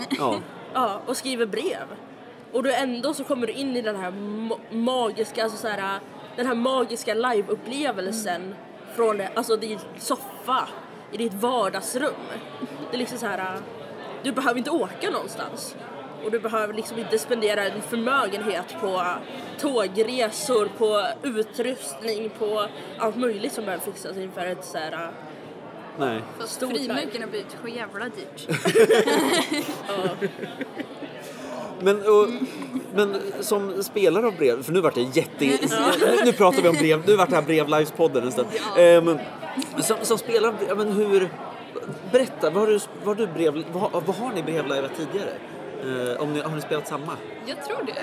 [0.10, 0.39] Ja.
[0.73, 1.88] ja, och skriver brev.
[2.53, 5.99] Och du ändå så kommer du in i den här ma- magiska, alltså så här,
[6.36, 8.55] den här magiska liveupplevelsen
[8.95, 10.67] från alltså din soffa
[11.12, 12.13] i ditt vardagsrum.
[12.91, 13.60] Det är liksom så här,
[14.23, 15.75] du behöver inte åka någonstans.
[16.25, 19.03] Och du behöver liksom inte spendera en förmögenhet på
[19.60, 22.65] tågresor, på utrustning, på
[22.97, 25.12] allt möjligt som behöver fixas inför ett så här,
[25.99, 26.21] Nej.
[26.39, 28.47] Fast Stort frimärkena blir så jävla dyrt.
[31.80, 32.27] Men, och,
[32.95, 35.45] men som spelare av brev, för nu vart det jätte...
[36.25, 38.47] Nu pratar vi om brev, nu vart det här brevlivespodden en stund.
[38.77, 39.17] Ehm,
[39.82, 41.30] som, som spelare men hur...
[42.12, 45.30] Berätta, vad har du, vad har, du brev, vad, har- vad har ni brevlivat tidigare?
[45.81, 47.17] Eh, om ni, har ni spelat samma?
[47.45, 47.93] Jag tror det.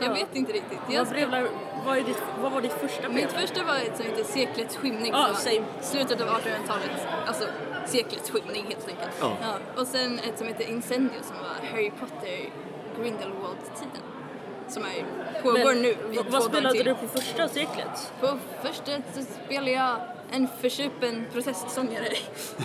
[0.00, 0.14] Jag Ja.
[0.14, 0.78] vet inte riktigt.
[0.86, 1.48] vad, Jag, brevlive,
[1.86, 3.14] vad, är ditt, vad var ditt första brev?
[3.14, 5.12] mitt första var ett som heter Seklets skymning.
[5.12, 5.64] Ja, var same.
[5.82, 7.06] slutet av 1800-talet.
[7.26, 7.44] Alltså
[7.86, 9.10] seklets skymning helt enkelt.
[9.20, 9.36] Ja.
[9.76, 12.50] Och sen ett som heter Incendio som var Harry Potter
[13.00, 14.02] Grindelwald-tiden.
[14.68, 15.04] Som är,
[15.42, 16.84] pågår Men nu vad- Vad spelade till.
[16.84, 18.12] du på första seklet?
[18.20, 19.96] På första så spelade jag
[20.32, 22.08] en försupen protestsångare.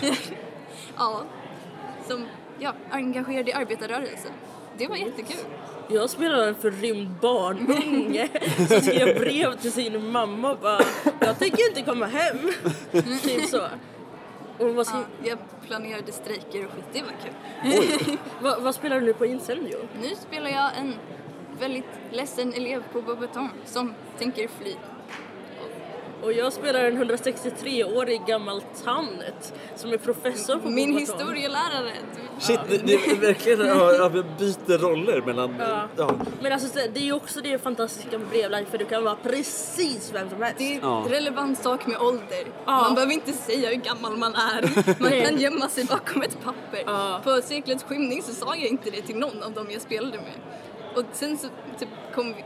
[0.96, 1.22] ja,
[2.08, 2.26] som
[2.58, 4.32] ja, engagerad i arbetarrörelsen.
[4.78, 5.44] Det var jättekul.
[5.88, 8.28] Jag spelade en förrymd barnunge
[8.68, 10.80] som skrev brev till sin mamma och bara
[11.20, 12.38] Jag tänker inte komma hem.
[13.22, 13.62] typ så.
[14.58, 18.16] Och vad, skrev, Ja, jag planerade strejker och skit, det var kul.
[18.40, 19.78] vad, vad spelar du nu på Incendio?
[20.02, 20.94] Nu spelar jag en
[21.60, 24.74] väldigt ledsen elev på Bobaton som tänker fly.
[26.22, 30.98] Och jag spelar en 163-årig gammal tant som är professor på Min Bobaton.
[31.18, 31.92] historielärare.
[32.38, 35.56] Shit, det, det är verkligen ja, vi byter roller mellan...
[35.58, 35.88] Ja.
[35.96, 36.10] Ja.
[36.42, 39.16] Men alltså så- det är ju också det fantastiska med brevlive för du kan vara
[39.22, 40.58] precis vem som helst.
[40.58, 41.06] Det är en Ja.
[41.10, 42.44] relevant sak med ålder.
[42.66, 42.82] Ja.
[42.82, 44.84] Man behöver inte säga hur gammal man är.
[45.02, 46.82] Man kan gömma sig bakom ett papper.
[46.86, 47.20] Ja.
[47.24, 50.34] På seklets skymning så sa jag inte det till någon av dem jag spelade med.
[50.96, 51.46] Och sen så
[51.78, 52.44] typ, kom vi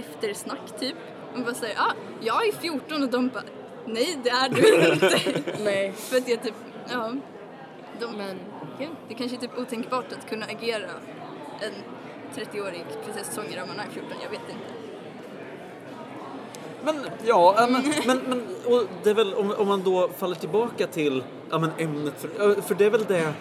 [0.00, 0.96] eftersnack typ.
[1.34, 3.42] Och bara säger ah, jag är 14 och de bara
[3.86, 5.42] nej det är du inte.
[5.64, 5.92] Nej.
[5.92, 6.54] För att jag typ,
[6.90, 7.12] ja.
[8.00, 8.38] De, Men
[8.78, 10.90] ja, det kanske är typ otänkbart att kunna agera
[11.60, 11.72] en
[12.34, 14.80] 30-årig prinsessångare om man är 14, jag vet inte.
[16.84, 16.94] Men
[17.26, 21.24] ja, men, men, men och det är väl om, om man då faller tillbaka till
[21.50, 23.32] ja, men ämnet, för, för det är väl det,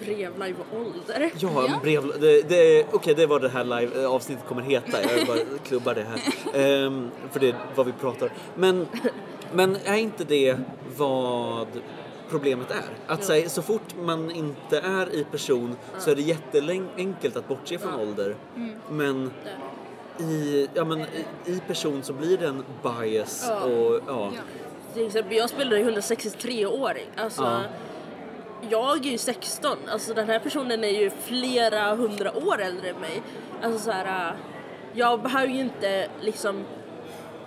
[0.00, 1.30] brevlive och ålder.
[1.38, 1.80] ja, Ja.
[1.82, 5.26] brev, det, det, okej det är vad det här live, eh, avsnittet kommer heta, jag
[5.26, 6.20] bara klubbar det här.
[6.86, 8.86] Ehm, för det är vad vi pratar Men,
[9.52, 10.56] men är inte det
[10.96, 11.66] vad
[12.30, 12.84] problemet är?
[13.06, 17.78] Att säga, så fort man inte är i person så är det jätteenkelt att bortse
[17.78, 18.36] från ålder.
[18.90, 19.30] Men
[20.20, 21.00] i, ja, men,
[21.46, 23.60] i, person så blir det en bias Ja.
[23.64, 24.32] och ja.
[24.34, 24.40] Ja.
[24.94, 27.06] Till exempel, jag spelade ju 163-åring.
[27.16, 27.60] Alltså, Ja.
[28.70, 29.76] Jag är ju 16.
[29.88, 33.22] Alltså den här personen är ju flera hundra år äldre än mig.
[33.62, 34.36] Alltså så här, äh,
[34.92, 36.64] jag behöver ju inte liksom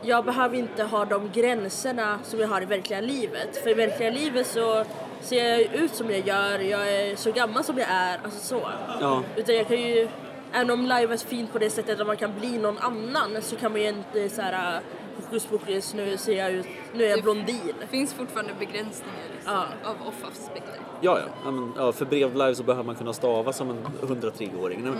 [0.02, 3.58] jag behöver inte ha de gränserna som jag har i verkliga livet.
[3.63, 4.86] För i verkliga livet så
[5.22, 8.69] ser jag ut som jag gör, jag är så gammal som jag är, alltså så.
[9.02, 9.24] Ja.
[9.36, 10.08] Utan jag kan ju,
[10.54, 13.56] även om live är fint på det sättet att man kan bli någon annan så
[13.56, 14.82] kan man ju inte såhär äh,
[15.24, 17.74] hokus pokus nu ser jag ut, nu är jag blondin.
[17.80, 19.89] Det finns fortfarande begränsningar liksom, Ja.
[19.89, 20.80] av off-aspekter.
[21.01, 21.51] Ja, ja.
[21.51, 24.85] men, ja för brevlive så behöver man kunna stava som en 103-åring.
[24.85, 24.91] Ja,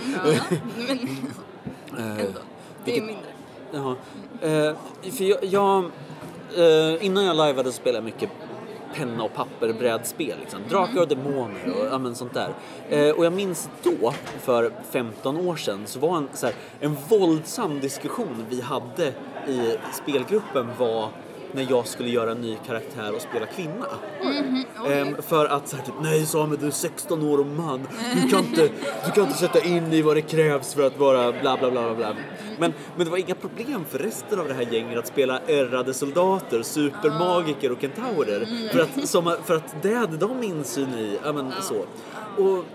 [0.78, 1.00] men
[1.98, 2.40] Eh, ändå.
[2.86, 3.26] Det är mindre.
[3.72, 3.96] Jaha.
[4.42, 4.76] Eh,
[5.12, 5.84] för jag, jag,
[6.58, 8.30] eh, innan jag liveade spelade jag mycket
[8.94, 10.36] penna och papper brädspel.
[10.40, 10.60] Liksom.
[10.70, 12.54] Drakar och demoner och ja, men sånt där.
[12.90, 16.98] Eh, och jag minns då, för 15 år sedan, så var en, så här, en
[17.10, 19.08] våldsam diskussion vi hade
[19.48, 21.10] i spelgruppen var
[21.52, 23.86] när jag skulle göra en ny karaktär och spela kvinna.
[24.88, 28.30] Ehm, för att så här, typ, nej Samuel du är 16 år och man, du
[28.30, 28.70] kan, inte,
[29.06, 31.96] du kan inte sätta in i vad det krävs för att vara bla bla bla
[31.96, 32.16] bla.
[32.60, 35.94] Men, men det var inga problem för resten av det här gänget att spela ärrade
[35.94, 38.70] soldater, supermagiker och kentaurer.
[38.72, 41.86] För, att, som, för att det hade de insyn i, ja men så.
[42.44, 42.66] Och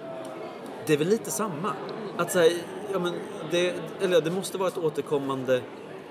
[0.86, 1.72] det är väl lite samma.
[2.16, 2.52] Att så här,
[2.92, 3.12] ja men
[3.50, 5.60] det, eller det måste vara ett återkommande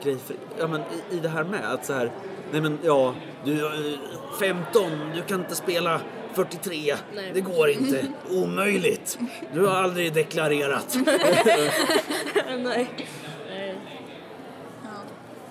[0.03, 2.11] grej för, ja men i, i det här med att så här,
[2.53, 3.97] nej men ja, du är
[4.39, 6.01] 15, du kan inte spela
[6.33, 7.31] 43, Nej.
[7.33, 9.17] det går inte, omöjligt.
[9.53, 10.97] Du har aldrig deklarerat.
[11.05, 12.87] Nej.
[13.49, 13.85] Nej.
[14.83, 14.89] Ja.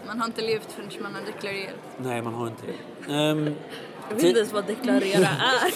[0.06, 1.74] Man har inte levt förrän man har deklarerat.
[1.96, 3.12] nej, man har inte det.
[3.14, 3.54] Ehm,
[4.08, 5.72] Jag vet inte ens vad deklarera är.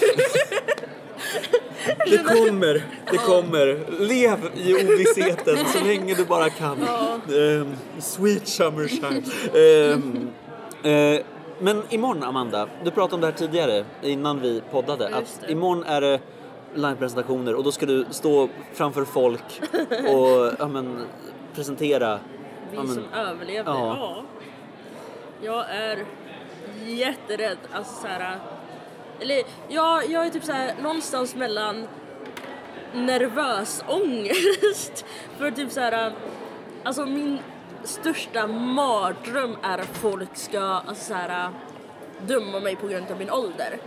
[2.11, 3.87] det kommer, det kommer.
[4.01, 6.83] Lev i ovissheten så länge du bara kan.
[6.83, 9.25] Ehm, sweet summer shine.
[9.93, 10.31] Ehm,
[10.87, 11.23] eh,
[11.59, 15.17] men imorgon Amanda, du pratade om det här tidigare innan vi poddade.
[15.17, 16.21] Att imorgon är det
[16.75, 21.07] livepresentationer och då ska du stå framför folk och ja, men,
[21.55, 22.19] presentera.
[22.71, 23.97] Vi ja, men, som överlevde, ja.
[23.97, 24.23] ja.
[25.43, 26.05] Jag är
[26.85, 27.59] jätterädd.
[27.73, 28.39] Alltså så här,
[29.21, 31.87] eller ja, jag är typ så här någonstans mellan
[32.95, 35.05] nervös ångest.
[35.39, 36.13] För typ så här,
[36.85, 37.39] alltså min
[37.87, 41.51] största mardröm är att folk ska alltså så här,
[42.27, 43.79] döma mig på grund av min ålder.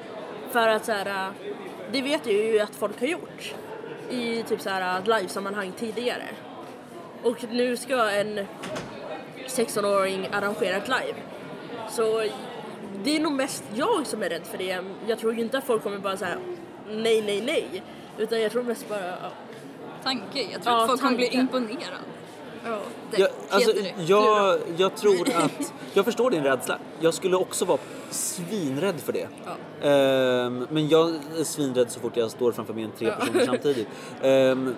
[0.52, 1.32] För att så här,
[1.92, 3.54] det vet jag ju att folk har gjort
[4.10, 6.24] i typ så här livesammanhang tidigare.
[7.24, 8.40] Och nu ska en
[9.48, 11.20] 16-åring arrangera ett live.
[11.90, 12.24] Så
[13.04, 14.84] det är nog mest jag som är rädd för det.
[15.08, 16.38] Jag tror inte att folk kommer bara säga
[16.90, 17.84] nej, nej, nej.
[18.18, 19.32] Utan jag tror mest bara, ja.
[20.04, 20.42] Tanke.
[20.52, 21.40] Jag tror Ja, att folk kommer bli tanke.
[21.40, 21.98] imponerade.
[22.66, 22.78] Ja.
[23.12, 23.72] Det Jag, alltså,
[24.06, 26.78] jag, jag tror att, jag förstår din rädsla.
[27.00, 29.28] Jag skulle också vara svinrädd för det.
[29.88, 33.88] Ehm, men jag är svinrädd så fort jag står framför mer än tre personer samtidigt.
[34.22, 34.76] Ehm,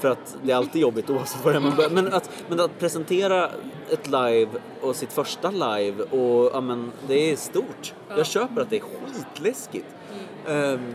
[0.00, 1.90] för att det är alltid jobbigt oavsett vad det är man börjar.
[1.90, 3.50] Men att, men att presentera
[3.90, 4.48] ett live
[4.80, 7.94] och sitt första live och ja, men, det är stort.
[8.16, 9.86] Jag köper att det är skitläskigt.
[10.48, 10.94] Ehm,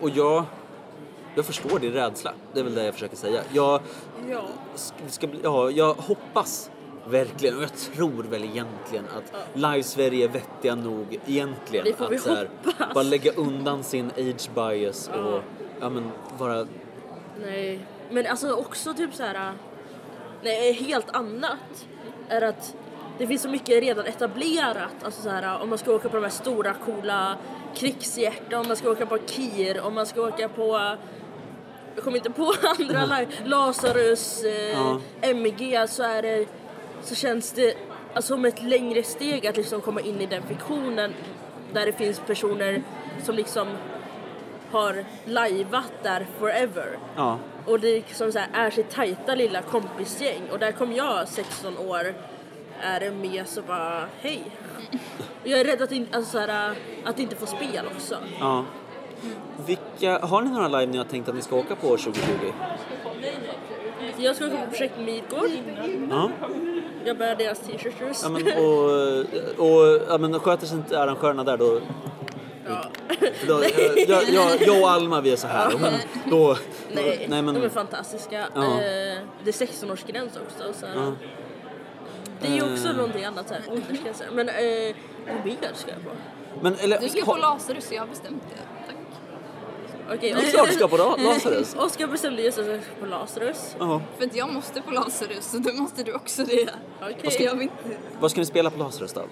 [0.00, 0.44] och jag,
[1.34, 2.34] jag förstår din rädsla.
[2.54, 3.40] Det är väl det jag försöker säga.
[3.52, 3.80] Jag,
[4.30, 4.44] ja.
[5.08, 6.70] ska, bli, ja, jag hoppas
[7.06, 12.20] verkligen och jag tror väl egentligen att Live Sverige är vettiga nog egentligen får att
[12.20, 12.48] så här,
[12.94, 15.40] bara lägga undan sin age bias och
[15.80, 16.66] ja, men, vara
[17.40, 19.52] Nej, men alltså också typ så här.
[20.42, 21.86] Nej, helt annat
[22.28, 22.76] är att
[23.18, 25.04] det finns så mycket redan etablerat.
[25.04, 27.36] Alltså så här, om man ska åka på de här stora coola
[27.74, 30.96] krigshjärtan, om man ska åka på Kir, om man ska åka på
[31.94, 35.00] jag kommer inte på andra live, Lazarus, eh, Ja.
[35.20, 36.46] MG så är det
[37.02, 37.74] så känns det
[38.14, 41.14] alltså, som ett längre steg att liksom komma in i den fiktionen
[41.72, 42.82] där det finns personer
[43.22, 43.68] som liksom
[44.70, 46.98] har lajvat där forever.
[47.16, 47.38] Ja.
[47.66, 51.78] Och det liksom så här, är sitt tajta lilla kompisgäng och där kom jag 16
[51.78, 52.14] år
[52.80, 54.42] är med så bara hej.
[55.44, 56.74] Jag är rädd att, in, alltså, så här,
[57.04, 58.16] att inte få spel också.
[58.40, 58.64] ja.
[59.66, 62.20] Vilka, har ni några live ni har tänkt att ni ska åka på 2020?
[64.16, 65.50] Jag ska åka på projekt Midgård.
[66.10, 66.30] Ja.
[67.04, 68.20] Jag bär deras t-shirts.
[68.22, 68.88] Ja, men, och,
[69.68, 71.80] och ja, men, sköter sig inte arrangörerna där då...
[72.68, 72.84] Ja.
[73.46, 73.52] då
[74.08, 75.72] jag, jag, jag och Alma vi är så här.
[75.80, 75.92] Men
[76.30, 76.56] då...
[76.94, 78.46] Nej, nej men, de är fantastiska.
[78.54, 78.62] Ja.
[78.62, 80.72] Eh, det är 16-årsgräns också.
[80.80, 80.86] Så.
[80.94, 81.12] Ja.
[82.40, 82.96] Det är ju också Eh.
[82.96, 84.26] någonting annat här, åldersgränser.
[84.32, 84.54] Men eh,
[85.44, 86.10] mer ska jag på?
[86.60, 88.56] men eller, Du ska ha- på Lazarus, jag har bestämt det.
[90.06, 91.74] Okej, Det är klart du ska på Ra- Lazarus.
[91.78, 93.76] Oskar bestämde just att jag ska på Lazarus.
[93.78, 94.00] Ja.
[94.18, 96.68] För att jag måste på Lazarus, så då måste du också det.
[97.02, 97.42] Okej.
[97.44, 97.74] Jag vill inte...
[98.20, 99.22] Vad ska ni spela på Lazarus då?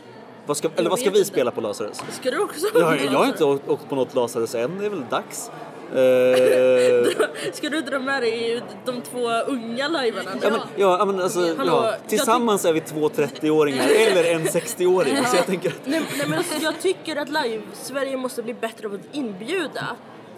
[0.47, 1.31] Vad ska, eller vad ska vet vi inte.
[1.31, 2.03] spela på Lazarus?
[2.11, 4.87] Ska du också på Jag, jag har inte åkt, åkt på något Lazarus än, det
[4.87, 5.51] är väl dags.
[5.95, 10.31] Eh, Ska du dra med dig de två unga lajvarna?
[10.43, 14.25] ja, men, ja, ja, men alltså, Hallå, ja, jag tillsammans är vi två 30-åringar eller
[14.35, 15.17] en 60-åring.
[15.25, 18.89] Så jag tänker att, Nej, nej men alltså, jag tycker att live-Sverige måste bli bättre
[18.89, 19.87] på att inbjuda.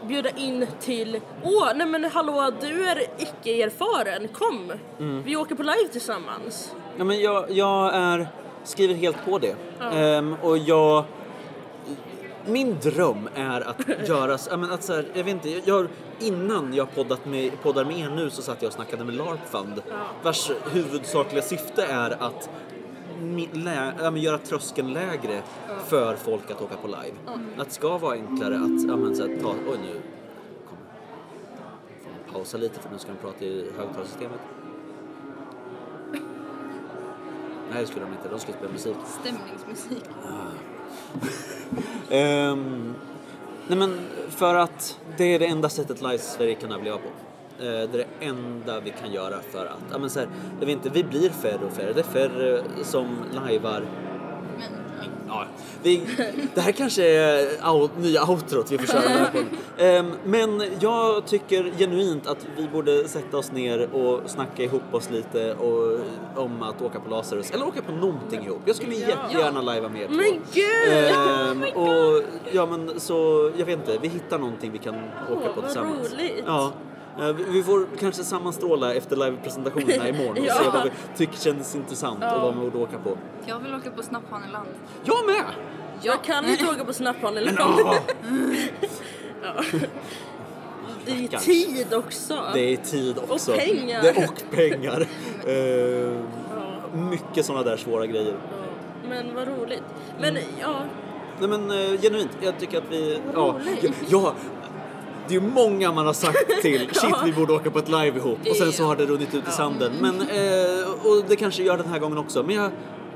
[0.09, 4.73] Bjuda in till, åh nej men hallå du är icke-erfaren, kom!
[4.99, 5.23] Mm.
[5.23, 6.75] Vi åker på live tillsammans.
[6.99, 8.29] ja, men jag, jag är,
[8.65, 9.57] skriver helt på det.
[9.93, 11.05] Ehm, och jag...
[12.47, 15.87] Min dröm är att göra, ja, att så här, jag vet inte, jag,
[16.21, 19.51] innan jag poddat med, poddar med er nu så satt jag och snackade med LARP
[19.51, 19.83] Fund
[20.23, 22.51] vars huvudsakliga syfte är att
[23.53, 25.43] lä, ja, göra tröskeln lägre
[25.87, 27.17] för folk att åka på live.
[27.57, 30.01] Att det ska vara enklare att ja, men, så här, ta, oj nu
[30.69, 30.79] kom,
[32.01, 34.41] får pausa lite för nu ska de prata i högtalarsystemet.
[37.71, 38.97] Nej det skulle de inte, de ska spela musik.
[39.21, 40.05] Stämningsmusik.
[42.11, 42.95] Ehm,
[43.69, 47.09] nej men för att det är det enda sättet live Sverige kan överleva på.
[47.63, 50.29] Eh, det är det enda vi kan göra för att, ja men så här,
[50.61, 51.93] jag vet inte, vi blir färre och färre.
[51.93, 53.83] Det är färre som lajvar.
[55.29, 55.47] Ja,
[55.83, 56.03] vi,
[56.55, 59.39] det här kanske är out, nya outrot vi får köra med på.
[59.83, 65.11] Ehm, men jag tycker genuint att vi borde sätta oss ner och snacka ihop oss
[65.11, 66.01] lite och,
[66.37, 68.61] om att åka på Lazarus eller åka på någonting ihop.
[68.65, 70.15] Jag skulle jättegärna lajva med er två.
[70.15, 70.93] Men gud!
[70.93, 72.23] Ehm, och
[72.53, 74.95] ja men så, jag vet inte, vi hittar någonting vi kan
[75.31, 76.13] åka på tillsammans.
[76.13, 76.45] roligt.
[76.47, 76.73] Ja.
[77.19, 80.55] Eh, vi- Vi får kanske sammanstråla efter livepresentationerna imorgon och Ja.
[80.55, 83.17] se vad vi tycker kändes intressant och vad man borde åka på.
[83.47, 84.69] Jag vill åka på Snapphaneland.
[85.05, 85.45] Jag med!
[86.03, 87.59] Jag kan inte åka på Snapphaneland.
[89.43, 89.55] Ja,
[91.05, 92.43] Det är tid också.
[92.55, 93.53] det är tid också.
[93.53, 94.03] pengar.
[94.03, 95.07] Det, och pengar.
[95.47, 96.27] Ehm,
[97.11, 98.35] mycket sådana där svåra grejer.
[98.51, 99.83] Ja, Men vad roligt.
[100.21, 100.75] Men ja,
[101.39, 103.21] Nej men eh, genuint, jag tycker att vi...
[103.35, 103.95] Ja, roligt.
[104.09, 104.35] ja,
[105.33, 108.19] det är ju många man har sagt till, shit vi borde åka på ett live
[108.19, 109.93] ihop och sen så har det runnit ut i sanden.
[110.01, 112.43] Men, eh, och det kanske gör den här gången också.
[112.43, 112.71] Men jag,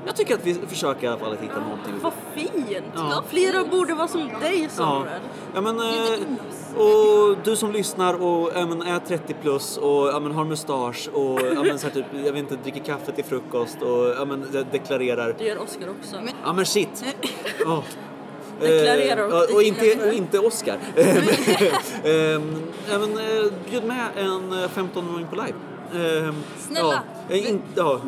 [0.05, 1.93] jag tycker att vi försöker i alla fall att hitta någonting.
[2.01, 2.51] vad fint.
[2.95, 3.23] Ja.
[3.29, 5.19] Flera borde vara som dig Ja, Samuel.
[5.55, 10.19] ja men, eh, och du som lyssnar och ja, men, är 30 plus och ja,
[10.19, 13.23] men, har mustasch och ja, men, så här, typ, jag vet inte, dricker kaffe till
[13.23, 15.35] frukost och ja, men, de- deklarerar.
[15.37, 16.15] Det gör Oscar också.
[16.15, 17.03] Men- Ja men shit!
[17.65, 17.83] Oh.
[18.61, 20.77] Deklarerar och och, och, inte, och inte Oscar.
[22.89, 25.57] Ja, men, eh, bjud med en eh, 15-åring på live.
[26.05, 27.03] Ehm, Snälla.
[27.29, 28.01] Ja, eh, in, ja.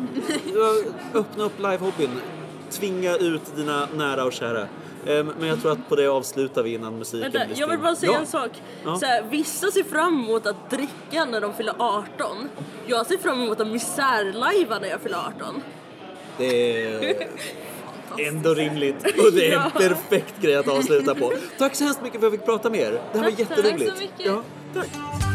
[1.14, 2.10] Öppna upp livehobbyn.
[2.70, 4.66] Tvinga ut dina nära och kära.
[5.04, 7.96] Men jag tror att på det avslutar vi innan musiken Vänta, blir jag vill bara
[7.96, 8.18] säga Ja.
[8.18, 8.50] en sak.
[8.84, 8.96] Ja.
[8.96, 12.48] Så här, vissa ser fram emot att dricka när de fyller 18.
[12.86, 15.62] Jag ser fram emot att misärlajva när jag fyller 18.
[16.38, 17.26] Det är
[18.18, 18.96] ändå rimligt
[19.26, 21.32] och det är en perfekt grej att avsluta på.
[21.58, 22.92] Tack så hemskt mycket för att jag fick prata med er.
[23.12, 23.86] Det här var jätteroligt.
[23.90, 24.26] Tack så mycket.
[24.26, 24.42] Ja,
[24.74, 25.29] tack.